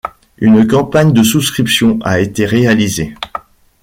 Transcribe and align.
Une 0.39 0.65
campagne 0.65 1.13
de 1.13 1.21
souscription 1.21 1.99
a 2.01 2.19
été 2.21 2.47
réalisée. 2.47 3.13